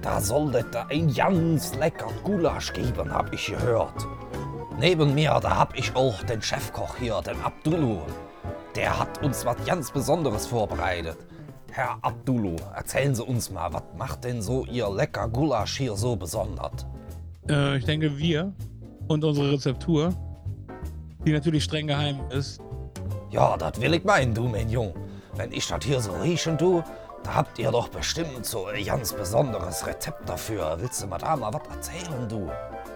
Da 0.00 0.22
soll 0.22 0.54
es 0.54 0.64
ein 0.88 1.12
ganz 1.12 1.74
lecker 1.74 2.08
Gulasch 2.24 2.72
geben, 2.72 3.12
hab 3.12 3.30
ich 3.34 3.48
gehört. 3.48 4.06
Neben 4.78 5.14
mir, 5.14 5.38
da 5.42 5.54
hab 5.54 5.76
ich 5.76 5.94
auch 5.94 6.22
den 6.22 6.40
Chefkoch 6.40 6.96
hier, 6.96 7.20
den 7.20 7.38
Abdullu. 7.42 7.98
Der 8.74 8.98
hat 8.98 9.22
uns 9.22 9.44
was 9.44 9.56
ganz 9.66 9.90
Besonderes 9.90 10.46
vorbereitet. 10.46 11.18
Herr 11.72 11.98
Abdullu, 12.02 12.56
erzählen 12.74 13.14
Sie 13.14 13.22
uns 13.24 13.50
mal, 13.50 13.72
was 13.72 13.82
macht 13.96 14.24
denn 14.24 14.42
so 14.42 14.64
Ihr 14.66 14.88
lecker 14.90 15.28
Gulasch 15.28 15.78
hier 15.78 15.94
so 15.96 16.16
besonders? 16.16 16.86
Äh, 17.48 17.78
ich 17.78 17.84
denke, 17.84 18.16
wir 18.18 18.52
und 19.08 19.24
unsere 19.24 19.52
Rezeptur, 19.52 20.12
die 21.24 21.32
natürlich 21.32 21.64
streng 21.64 21.86
geheim 21.86 22.20
ist, 22.30 22.60
Ja, 23.30 23.56
das 23.56 23.80
will 23.80 23.94
ich 23.94 24.04
meinen, 24.04 24.34
du, 24.34 24.44
mein 24.48 24.68
Jung. 24.68 24.92
Wenn 25.36 25.52
ich 25.52 25.66
das 25.68 25.84
hier 25.84 26.00
so 26.00 26.12
riechen, 26.12 26.58
du, 26.58 26.82
da 27.22 27.34
habt 27.36 27.58
ihr 27.58 27.70
doch 27.70 27.88
bestimmt 27.88 28.44
so 28.44 28.66
ein 28.66 28.84
ganz 28.84 29.12
besonderes 29.12 29.86
Rezept 29.86 30.28
dafür. 30.28 30.76
Willst 30.80 31.02
du 31.02 31.06
mal 31.06 31.18
da 31.18 31.36
mal 31.36 31.52
was 31.52 31.62
erzählen, 31.76 32.28
du? 32.28 32.50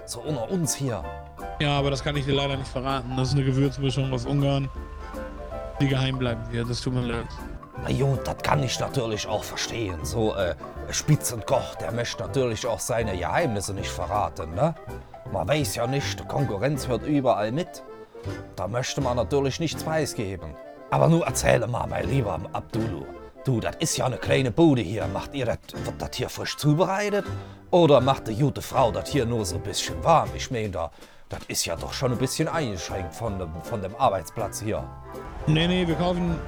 So 0.07 0.21
unter 0.21 0.50
uns 0.50 0.75
hier. 0.75 1.02
ja, 1.61 1.78
aber 1.78 1.90
das 1.90 2.02
kann 2.02 2.16
ich 2.16 2.25
dir 2.25 2.35
leider 2.35 2.57
nicht 2.57 2.69
verraten. 2.69 3.16
Das 3.16 3.28
ist 3.28 3.35
eine 3.35 3.45
Gewürzmischung 3.45 4.12
aus 4.12 4.26
Ungarn, 4.26 4.69
die 5.81 5.87
geheim 5.87 6.19
bleiben 6.19 6.43
wird. 6.50 6.69
Das 6.69 6.81
tut 6.81 6.95
mir 6.95 7.02
leid. 7.02 7.26
Gut, 7.87 8.26
das 8.26 8.38
kann 8.38 8.62
ich 8.62 8.81
natürlich 8.81 9.26
auch 9.26 9.45
verstehen. 9.45 9.99
So 10.05 10.35
äh, 10.35 10.55
Spitzenkoch, 10.91 11.75
der 11.76 11.93
möchte 11.93 12.23
natürlich 12.23 12.67
auch 12.67 12.81
seine 12.81 13.17
Geheimnisse 13.17 13.75
nicht 13.75 13.91
verraten, 13.91 14.55
ne? 14.55 14.75
Man 15.33 15.49
weiß 15.49 15.75
ja 15.76 15.87
nicht, 15.87 16.21
die 16.21 16.25
Konkurrenz 16.25 16.88
hört 16.88 17.07
überall 17.07 17.53
mit. 17.53 17.83
Da 18.57 18.69
möchte 18.69 19.00
man 19.00 19.17
natürlich 19.17 19.61
nichts 19.61 19.83
preisgeben. 19.83 20.55
Aber 20.91 21.09
nun 21.09 21.23
erzähle 21.23 21.67
mal, 21.67 21.87
mein 21.87 22.09
lieber 22.09 22.41
Abdulu. 22.53 23.05
Du, 23.45 23.61
das 23.61 23.76
ist 23.81 23.97
ja 23.97 24.07
eine 24.07 24.17
kleine 24.17 24.50
Bude 24.50 24.81
hier. 24.81 25.07
Macht 25.09 25.35
ihr 25.35 25.45
das, 25.45 25.59
wird 25.85 26.00
das 26.00 26.11
hier 26.14 26.29
frisch 26.29 26.57
zubereitet? 26.57 27.26
Oder 27.71 28.00
macht 28.00 28.29
die 28.29 28.37
gute 28.37 28.62
Frau 28.62 28.93
das 28.93 29.11
hier 29.11 29.26
nur 29.26 29.45
so 29.45 29.57
ein 29.57 29.62
bisschen 29.62 30.03
warm? 30.03 30.31
Ich 30.35 30.50
meine, 30.50 30.71
da, 30.71 30.91
das 31.29 31.41
ist 31.49 31.64
ja 31.67 31.76
doch 31.76 31.93
schon 31.93 32.12
ein 32.12 32.19
bisschen 32.19 32.49
eingeschränkt 32.49 33.14
von 33.14 33.38
dem, 33.38 33.50
von 33.62 33.83
dem 33.83 33.95
Arbeitsplatz 33.97 34.62
hier. 34.62 34.85
Nee, 35.47 35.67
nee, 35.67 35.87
wir 35.87 35.97
kaufen 35.97 36.38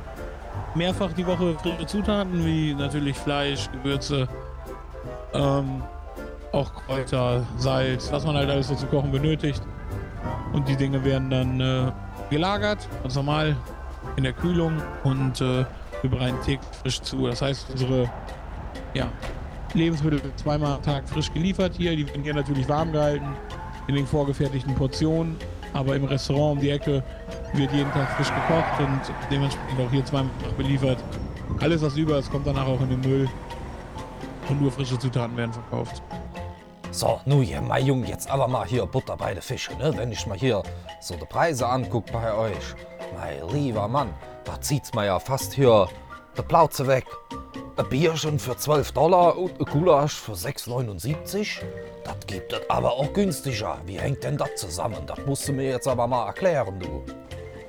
mehrfach 0.75 1.13
die 1.13 1.27
Woche 1.27 1.55
frische 1.59 1.87
Zutaten, 1.87 2.45
wie 2.45 2.75
natürlich 2.75 3.17
Fleisch, 3.17 3.69
Gewürze, 3.73 4.29
ähm, 5.33 5.83
auch 6.53 6.73
Kräuter, 6.75 7.45
Salz, 7.57 8.11
was 8.13 8.25
man 8.25 8.37
halt 8.37 8.51
alles 8.51 8.69
so 8.69 8.75
zu 8.75 8.87
kochen 8.87 9.11
benötigt. 9.11 9.63
Und 10.53 10.69
die 10.69 10.77
Dinge 10.77 11.05
werden 11.05 11.31
dann 11.31 11.61
äh, 11.61 11.93
gelagert, 12.31 12.89
ganz 13.03 13.15
normal 13.15 13.57
in 14.17 14.23
der 14.23 14.33
Kühlung 14.33 14.73
und 15.05 15.41
äh, 15.41 15.65
wir 16.03 16.11
bereiten 16.11 16.37
täglich 16.45 16.69
frisch 16.83 17.01
zu. 17.03 17.27
Das 17.27 17.43
heißt, 17.43 17.71
unsere 17.71 18.11
ja, 18.95 19.09
Lebensmittel 19.75 20.23
werden 20.23 20.37
zweimal 20.37 20.75
am 20.75 20.83
Tag 20.83 21.09
frisch 21.09 21.33
geliefert 21.33 21.75
hier. 21.77 21.95
Die 21.97 22.07
werden 22.07 22.23
hier 22.23 22.35
natürlich 22.35 22.69
warm 22.69 22.93
gehalten 22.93 23.29
in 23.89 23.95
den 23.95 24.07
vorgefertigten 24.07 24.75
Portionen. 24.75 25.37
Aber 25.77 25.95
im 25.95 26.05
Restaurant 26.05 26.57
um 26.57 26.61
die 26.61 26.71
Ecke 26.71 27.03
wird 27.53 27.71
jeden 27.73 27.93
Tag 27.93 28.09
frisch 28.17 28.29
gekocht 28.29 28.81
und 28.81 29.01
dementsprechend 29.31 29.81
auch 29.81 29.91
hier 29.91 30.05
zweimal 30.07 30.31
beliefert. 30.57 30.99
Alles, 31.61 31.83
was 31.83 31.97
über 31.97 32.19
ist, 32.19 32.31
kommt 32.31 32.47
danach 32.47 32.67
auch 32.67 32.81
in 32.81 32.89
den 32.89 33.01
Müll. 33.01 33.29
Und 34.49 34.63
nur 34.63 34.73
frische 34.73 34.99
Zutaten 34.99 35.37
werden 35.37 35.53
verkauft. 35.53 36.03
So, 36.93 37.21
nu 37.27 37.43
hier, 37.43 37.61
mein 37.61 37.85
Jung, 37.85 38.05
jetzt 38.05 38.31
aber 38.31 38.49
mal 38.49 38.67
hier 38.67 38.87
Butter 38.87 39.19
bei 39.19 39.35
den 39.35 39.43
Fische, 39.43 39.77
ne? 39.77 39.93
Wenn 39.95 40.11
ich 40.13 40.27
mal 40.27 40.39
hier 40.39 40.63
so 41.01 41.15
die 41.15 41.27
Preise 41.27 41.69
anguck 41.69 42.11
bei 42.11 42.33
euch. 42.33 42.75
Mein 43.15 43.47
lieber 43.51 43.87
Mann, 43.87 44.09
da 44.45 44.59
zieht's 44.59 44.95
mir 44.95 45.05
ja 45.05 45.19
fast 45.19 45.53
hier 45.53 45.89
die 46.39 46.43
Plauze 46.43 46.87
weg. 46.87 47.05
Ein 47.79 47.91
Bierchen 47.91 48.39
für 48.39 48.57
12 48.57 48.93
Dollar 48.93 49.37
und 49.37 49.61
ein 49.61 49.67
Gulasch 49.67 50.15
für 50.15 50.33
6,79? 50.33 51.61
Das 52.05 52.17
gibt 52.27 52.51
es 52.51 52.71
aber 52.71 52.91
auch 52.91 53.13
günstiger. 53.13 53.79
Wie 53.85 53.99
hängt 53.99 54.25
denn 54.25 54.39
das 54.39 54.55
zusammen? 54.57 54.97
Das 55.07 55.19
musst 55.27 55.47
du 55.47 55.53
mir 55.53 55.73
jetzt 55.73 55.87
aber 55.87 56.07
mal 56.07 56.29
erklären, 56.29 56.81
du. 56.81 57.05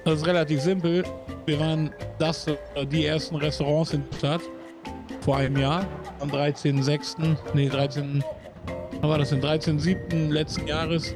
Das 0.05 0.21
ist 0.21 0.25
relativ 0.25 0.61
simpel. 0.61 1.03
Wir 1.45 1.59
waren 1.59 1.93
das, 2.19 2.47
äh, 2.47 2.85
die 2.85 3.05
ersten 3.05 3.35
Restaurants 3.35 3.91
in 3.91 4.09
der 4.09 4.17
Stadt 4.17 4.41
vor 5.19 5.35
einem 5.35 5.57
Jahr. 5.57 5.85
Am 6.21 6.29
13.06., 6.29 7.35
nee, 7.53 7.67
13. 7.67 8.23
wann 9.01 9.09
war 9.09 9.17
das 9.17 9.31
denn? 9.31 9.41
13.07. 9.41 10.29
letzten 10.29 10.67
Jahres 10.67 11.15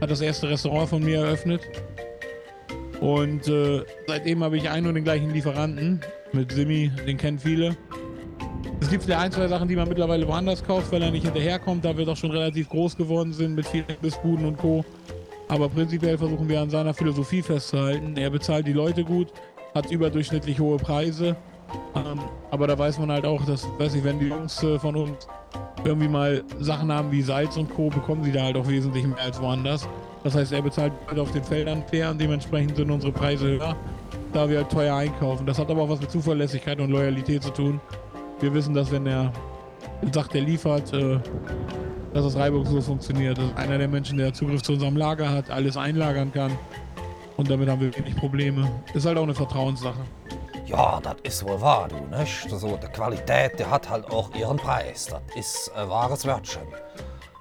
hat 0.00 0.12
das 0.12 0.20
erste 0.20 0.48
Restaurant 0.48 0.88
von 0.88 1.02
mir 1.02 1.24
eröffnet. 1.24 1.62
Und 3.00 3.48
äh, 3.48 3.82
seitdem 4.06 4.44
habe 4.44 4.58
ich 4.58 4.70
einen 4.70 4.86
und 4.86 4.94
den 4.94 5.02
gleichen 5.02 5.30
Lieferanten 5.30 6.00
mit 6.32 6.52
Simi, 6.52 6.92
den 7.04 7.16
kennen 7.16 7.40
viele. 7.40 7.76
Es 8.88 8.92
gibt 8.92 9.04
vielleicht 9.04 9.20
ein, 9.20 9.32
zwei 9.32 9.48
Sachen, 9.48 9.68
die 9.68 9.76
man 9.76 9.86
mittlerweile 9.86 10.26
woanders 10.26 10.64
kauft, 10.64 10.90
weil 10.90 11.02
er 11.02 11.10
nicht 11.10 11.26
hinterherkommt, 11.26 11.84
da 11.84 11.94
wir 11.94 12.06
doch 12.06 12.16
schon 12.16 12.30
relativ 12.30 12.70
groß 12.70 12.96
geworden 12.96 13.34
sind 13.34 13.54
mit 13.54 13.66
vielen 13.66 13.84
Bissbuden 14.00 14.46
und 14.46 14.56
Co. 14.56 14.82
Aber 15.46 15.68
prinzipiell 15.68 16.16
versuchen 16.16 16.48
wir 16.48 16.58
an 16.58 16.70
seiner 16.70 16.94
Philosophie 16.94 17.42
festzuhalten. 17.42 18.16
Er 18.16 18.30
bezahlt 18.30 18.66
die 18.66 18.72
Leute 18.72 19.04
gut, 19.04 19.28
hat 19.74 19.90
überdurchschnittlich 19.90 20.58
hohe 20.58 20.78
Preise. 20.78 21.36
Ähm, 21.96 22.18
aber 22.50 22.66
da 22.66 22.78
weiß 22.78 22.98
man 22.98 23.12
halt 23.12 23.26
auch, 23.26 23.44
dass, 23.44 23.68
weiß 23.78 23.94
ich, 23.94 24.04
wenn 24.04 24.20
die 24.20 24.28
Jungs 24.28 24.62
äh, 24.62 24.78
von 24.78 24.96
uns 24.96 25.28
irgendwie 25.84 26.08
mal 26.08 26.42
Sachen 26.58 26.90
haben 26.90 27.12
wie 27.12 27.20
Salz 27.20 27.58
und 27.58 27.68
Co., 27.68 27.90
bekommen 27.90 28.24
sie 28.24 28.32
da 28.32 28.44
halt 28.44 28.56
auch 28.56 28.68
wesentlich 28.68 29.06
mehr 29.06 29.20
als 29.20 29.38
woanders. 29.38 29.86
Das 30.24 30.34
heißt, 30.34 30.50
er 30.50 30.62
bezahlt 30.62 30.94
auf 31.14 31.30
den 31.32 31.44
Feldern 31.44 31.82
fair 31.90 32.08
und 32.08 32.18
dementsprechend 32.18 32.76
sind 32.76 32.90
unsere 32.90 33.12
Preise 33.12 33.48
höher, 33.48 33.76
da 34.32 34.48
wir 34.48 34.56
halt 34.56 34.70
teuer 34.70 34.96
einkaufen. 34.96 35.44
Das 35.44 35.58
hat 35.58 35.70
aber 35.70 35.82
auch 35.82 35.90
was 35.90 36.00
mit 36.00 36.10
Zuverlässigkeit 36.10 36.80
und 36.80 36.90
Loyalität 36.90 37.42
zu 37.42 37.50
tun. 37.50 37.82
Wir 38.40 38.54
wissen, 38.54 38.74
dass 38.74 38.90
wenn 38.90 39.06
er 39.06 39.32
sagt, 40.12 40.34
er 40.34 40.42
liefert, 40.42 40.92
äh, 40.92 41.18
dass 42.14 42.24
das 42.24 42.36
reibungslos 42.36 42.86
funktioniert. 42.86 43.38
Das 43.38 43.46
ist 43.46 43.56
einer 43.56 43.78
der 43.78 43.88
Menschen, 43.88 44.18
der 44.18 44.32
Zugriff 44.32 44.62
zu 44.62 44.72
unserem 44.72 44.96
Lager 44.96 45.28
hat, 45.28 45.50
alles 45.50 45.76
einlagern 45.76 46.32
kann. 46.32 46.56
Und 47.36 47.50
damit 47.50 47.68
haben 47.68 47.80
wir 47.80 47.96
wenig 47.96 48.16
Probleme. 48.16 48.70
Ist 48.94 49.06
halt 49.06 49.18
auch 49.18 49.22
eine 49.22 49.34
Vertrauenssache. 49.34 50.00
Ja, 50.66 51.00
das 51.02 51.16
ist 51.22 51.44
wohl 51.46 51.60
wahr, 51.60 51.88
du, 51.88 52.16
nicht? 52.16 52.50
So, 52.50 52.76
die 52.76 52.86
Qualität, 52.88 53.58
die 53.58 53.64
hat 53.64 53.88
halt 53.88 54.10
auch 54.10 54.34
ihren 54.34 54.56
Preis. 54.56 55.06
Das 55.06 55.22
ist 55.34 55.72
ein 55.74 55.88
wahres 55.88 56.26
Wörtchen. 56.26 56.62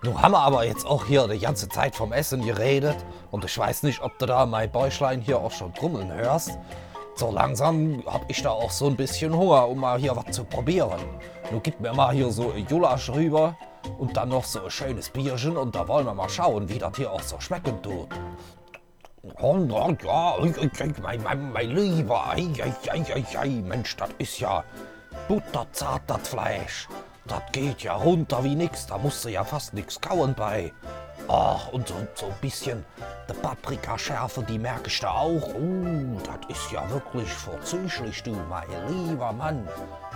Nun 0.03 0.21
haben 0.21 0.31
wir 0.31 0.39
aber 0.39 0.65
jetzt 0.65 0.85
auch 0.85 1.05
hier 1.05 1.27
die 1.27 1.39
ganze 1.39 1.67
Zeit 1.67 1.95
vom 1.95 2.13
Essen 2.13 2.45
geredet 2.45 2.95
und 3.31 3.43
ich 3.43 3.57
weiß 3.57 3.83
nicht, 3.83 4.01
ob 4.01 4.17
du 4.19 4.27
da 4.27 4.45
mein 4.45 4.71
Bäuchlein 4.71 5.19
hier 5.19 5.39
auch 5.39 5.51
schon 5.51 5.73
trummeln 5.73 6.13
hörst. 6.13 6.57
So 7.17 7.31
langsam 7.31 8.03
hab 8.05 8.29
ich 8.29 8.43
da 8.43 8.51
auch 8.51 8.69
so 8.69 8.85
ein 8.85 8.95
bisschen 8.95 9.35
Hunger, 9.35 9.67
um 9.67 9.79
mal 9.79 9.97
hier 9.97 10.15
was 10.15 10.35
zu 10.35 10.43
probieren. 10.43 10.99
Nun 11.49 11.63
gib 11.63 11.79
mir 11.79 11.91
mal 11.91 12.13
hier 12.13 12.29
so 12.29 12.53
Julasch 12.53 13.09
rüber 13.09 13.57
und 13.97 14.15
dann 14.15 14.29
noch 14.29 14.43
so 14.43 14.63
ein 14.63 14.69
schönes 14.69 15.09
Bierchen 15.09 15.57
und 15.57 15.73
da 15.73 15.87
wollen 15.87 16.05
wir 16.05 16.13
mal 16.13 16.29
schauen, 16.29 16.69
wie 16.69 16.77
das 16.77 16.95
hier 16.95 17.11
auch 17.11 17.23
so 17.23 17.39
schmecken 17.39 17.81
tut. 17.81 18.09
Oh, 19.41 19.57
ja, 19.57 19.89
ja, 20.03 20.37
ei, 20.37 20.53
ei, 20.61 20.69
ei, 20.79 20.93
mein, 21.01 21.23
mein, 21.23 21.51
mein 21.51 21.69
Lieber, 21.71 22.29
ei, 22.29 22.49
ei, 22.61 23.03
ei, 23.15 23.25
ei, 23.35 23.49
Mensch, 23.63 23.95
das 23.95 24.09
ist 24.19 24.39
ja 24.39 24.63
butterzart, 25.27 26.03
das 26.05 26.27
Fleisch. 26.27 26.87
Das 27.25 27.41
geht 27.51 27.81
ja 27.81 27.95
runter 27.95 28.43
wie 28.43 28.53
nix, 28.53 28.85
da 28.85 28.99
musst 28.99 29.25
du 29.25 29.29
ja 29.29 29.43
fast 29.43 29.73
nix 29.73 29.99
kauen 29.99 30.35
bei. 30.35 30.71
Ach, 31.29 31.67
und 31.73 31.87
so, 31.87 31.95
so 32.15 32.27
ein 32.27 32.35
bisschen 32.39 32.85
die 33.29 33.33
Paprikaschärfe, 33.33 34.43
die 34.43 34.57
merke 34.57 34.87
ich 34.87 34.99
da 34.99 35.11
auch. 35.11 35.53
Uh, 35.55 36.17
das 36.23 36.57
ist 36.57 36.71
ja 36.71 36.89
wirklich 36.89 37.29
vorzüglich, 37.29 38.23
du, 38.23 38.31
mein 38.49 38.65
lieber 38.87 39.33
Mann. 39.33 39.67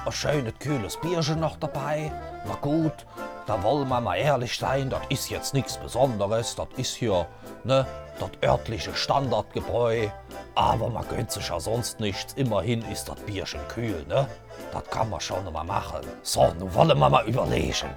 Ein 0.06 0.12
schönes, 0.12 0.54
kühles 0.60 0.98
Bierchen 0.98 1.42
noch 1.42 1.58
dabei. 1.58 2.12
Na 2.48 2.56
gut, 2.56 3.06
da 3.46 3.62
wollen 3.62 3.90
wir 3.90 4.00
mal 4.00 4.16
ehrlich 4.16 4.58
sein, 4.58 4.90
das 4.90 5.02
ist 5.10 5.30
jetzt 5.30 5.54
nichts 5.54 5.78
Besonderes. 5.78 6.56
Das 6.56 6.68
ist 6.78 6.96
hier, 6.96 7.28
ne, 7.66 7.86
das 8.20 8.30
örtliche 8.44 8.96
Standardgebräu. 8.96 10.08
Aber 10.56 10.90
man 10.90 11.08
gönnt 11.10 11.32
sich 11.32 11.50
ja 11.50 11.60
sonst 11.60 12.00
nichts. 12.00 12.34
Immerhin 12.34 12.82
ist 12.90 13.10
das 13.10 13.20
Bierchen 13.22 13.62
kühl, 13.68 14.06
ne? 14.08 14.28
Das 14.72 14.84
kann 14.90 15.10
man 15.10 15.20
schon 15.20 15.52
mal 15.52 15.64
machen. 15.64 16.02
So, 16.24 16.54
nun 16.58 16.74
wollen 16.74 16.98
wir 16.98 17.10
mal 17.10 17.28
überlegen. 17.28 17.90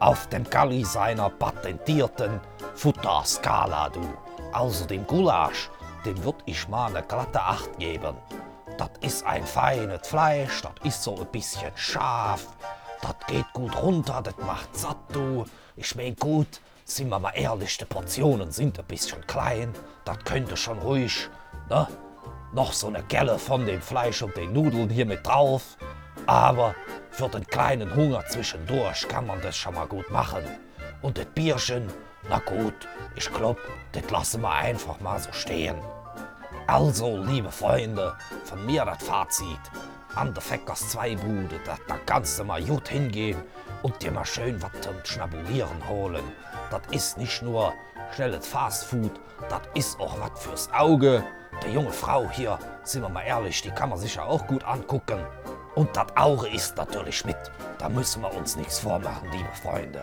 Auf 0.00 0.28
dem 0.28 0.44
Galli 0.44 0.84
seiner 0.84 1.28
patentierten 1.28 2.40
Futterskala, 2.76 3.88
du. 3.88 4.00
Also 4.52 4.84
dem 4.84 5.04
Gulasch, 5.04 5.70
dem 6.04 6.22
würd 6.22 6.36
ich 6.46 6.68
mal 6.68 6.86
eine 6.86 7.02
glatte 7.02 7.40
Acht 7.40 7.78
geben. 7.80 8.16
Das 8.76 8.90
ist 9.00 9.26
ein 9.26 9.44
feines 9.44 10.06
Fleisch, 10.06 10.62
das 10.62 10.72
ist 10.84 11.02
so 11.02 11.16
ein 11.16 11.26
bisschen 11.32 11.72
scharf. 11.74 12.46
Das 13.02 13.16
geht 13.26 13.52
gut 13.52 13.76
runter, 13.82 14.22
das 14.22 14.36
macht 14.38 14.76
satt, 14.76 14.98
du. 15.12 15.44
Ich 15.74 15.96
mein 15.96 16.14
gut, 16.14 16.60
sind 16.84 17.08
wir 17.08 17.18
mal 17.18 17.32
ehrlich, 17.34 17.76
die 17.76 17.84
Portionen 17.84 18.52
sind 18.52 18.78
ein 18.78 18.84
bisschen 18.84 19.26
klein. 19.26 19.74
Das 20.04 20.18
könnte 20.24 20.56
schon 20.56 20.78
ruhig, 20.78 21.28
ne? 21.68 21.88
Noch 22.52 22.72
so 22.72 22.86
eine 22.86 23.02
Gelle 23.02 23.38
von 23.38 23.66
dem 23.66 23.82
Fleisch 23.82 24.22
und 24.22 24.36
den 24.36 24.52
Nudeln 24.52 24.88
hier 24.90 25.06
mit 25.06 25.26
drauf. 25.26 25.76
Aber 26.26 26.74
für 27.10 27.28
den 27.28 27.46
kleinen 27.46 27.94
Hunger 27.94 28.24
zwischendurch 28.28 29.08
kann 29.08 29.26
man 29.26 29.40
das 29.40 29.56
schon 29.56 29.74
mal 29.74 29.86
gut 29.86 30.10
machen. 30.10 30.42
Und 31.02 31.18
das 31.18 31.26
Bierchen, 31.26 31.88
na 32.28 32.38
gut, 32.38 32.88
ich 33.14 33.32
glaub, 33.32 33.58
das 33.92 34.10
lassen 34.10 34.42
wir 34.42 34.52
einfach 34.52 35.00
mal 35.00 35.18
so 35.18 35.32
stehen. 35.32 35.76
Also, 36.66 37.22
liebe 37.22 37.50
Freunde, 37.50 38.14
von 38.44 38.64
mir 38.66 38.84
das 38.84 39.02
Fazit. 39.02 39.60
An 40.14 40.34
der 40.34 40.42
Feckers 40.42 40.88
2 40.90 41.16
Bude, 41.16 41.60
da, 41.64 41.76
da 41.86 41.96
kannst 42.04 42.38
du 42.38 42.44
mal 42.44 42.62
gut 42.62 42.88
hingehen 42.88 43.42
und 43.82 44.02
dir 44.02 44.10
mal 44.10 44.24
schön 44.24 44.60
was 44.60 44.72
zum 44.80 44.94
Schnabulieren 45.04 45.88
holen. 45.88 46.24
Das 46.70 46.82
ist 46.90 47.18
nicht 47.18 47.42
nur 47.42 47.72
schnelles 48.14 48.46
Fastfood, 48.46 49.12
das 49.48 49.62
ist 49.74 50.00
auch 50.00 50.18
was 50.20 50.42
fürs 50.42 50.72
Auge. 50.72 51.24
Der 51.62 51.70
junge 51.70 51.92
Frau 51.92 52.28
hier, 52.30 52.58
sind 52.82 53.02
wir 53.02 53.08
mal 53.08 53.22
ehrlich, 53.22 53.62
die 53.62 53.70
kann 53.70 53.88
man 53.88 53.98
sich 53.98 54.16
ja 54.16 54.24
auch 54.24 54.46
gut 54.46 54.64
angucken. 54.64 55.20
Und 55.78 55.96
das 55.96 56.08
Auge 56.16 56.48
ist 56.48 56.76
natürlich 56.76 57.24
mit. 57.24 57.36
Da 57.78 57.88
müssen 57.88 58.22
wir 58.22 58.34
uns 58.34 58.56
nichts 58.56 58.80
vormachen, 58.80 59.30
liebe 59.30 59.48
Freunde. 59.62 60.02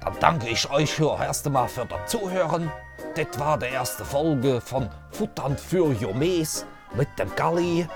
Dann 0.00 0.16
danke 0.18 0.48
ich 0.48 0.68
euch 0.68 0.92
für 0.92 1.16
erste 1.16 1.48
Mal 1.48 1.68
für 1.68 1.86
das 1.86 2.10
Zuhören. 2.10 2.72
Das 3.14 3.38
war 3.38 3.56
die 3.56 3.66
erste 3.66 4.04
Folge 4.04 4.60
von 4.60 4.90
Futtern 5.12 5.56
für 5.56 5.92
Jomes 5.92 6.66
mit 6.92 7.06
dem 7.20 7.32
Galli. 7.36 7.86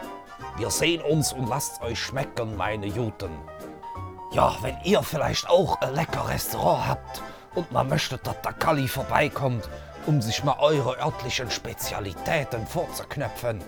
Wir 0.56 0.70
sehen 0.70 1.02
uns 1.02 1.32
und 1.32 1.48
lasst 1.48 1.82
euch 1.82 1.98
schmecken, 1.98 2.56
meine 2.56 2.86
Juten. 2.86 3.32
Ja, 4.30 4.54
wenn 4.60 4.76
ihr 4.84 5.02
vielleicht 5.02 5.50
auch 5.50 5.80
ein 5.80 5.96
lecker 5.96 6.28
Restaurant 6.28 6.86
habt 6.86 7.22
und 7.56 7.72
man 7.72 7.88
möchte, 7.88 8.18
dass 8.18 8.40
der 8.42 8.52
Galli 8.52 8.86
vorbeikommt, 8.86 9.68
um 10.06 10.22
sich 10.22 10.44
mal 10.44 10.60
eure 10.60 10.96
örtlichen 11.00 11.50
Spezialitäten 11.50 12.68
vorzuknöpfen, 12.68 13.64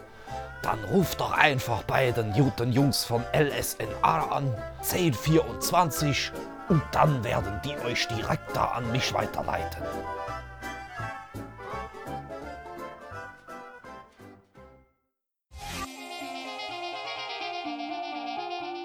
dann 0.63 0.83
ruft 0.85 1.21
doch 1.21 1.33
einfach 1.33 1.83
bei 1.85 2.11
den 2.13 2.33
guten 2.33 2.73
Jungs 2.73 3.05
von 3.05 3.25
LSNA 3.33 4.29
an, 4.31 4.55
1024, 4.79 6.33
und 6.69 6.83
dann 6.93 7.25
werden 7.25 7.61
die 7.65 7.77
euch 7.85 8.07
direkt 8.09 8.55
da 8.55 8.67
an 8.67 8.91
mich 8.93 9.13
weiterleiten. 9.13 9.83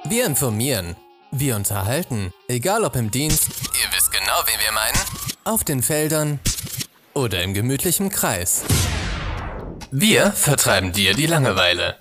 Wir 0.08 0.26
informieren, 0.26 0.96
wir 1.32 1.56
unterhalten, 1.56 2.32
egal 2.48 2.86
ob 2.86 2.96
im 2.96 3.10
Dienst, 3.12 3.50
ihr 3.50 3.98
wisst 3.98 4.12
genau, 4.12 4.40
wen 4.46 4.60
wir 4.64 4.72
meinen, 4.72 5.00
auf 5.44 5.64
den 5.64 5.82
Feldern 5.82 6.40
oder 7.16 7.42
im 7.42 7.54
gemütlichen 7.54 8.10
Kreis. 8.10 8.64
Wir 9.98 10.34
vertreiben 10.34 10.92
dir 10.92 11.14
die 11.14 11.26
Langeweile. 11.26 11.96